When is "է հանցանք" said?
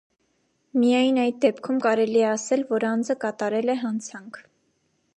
3.75-4.43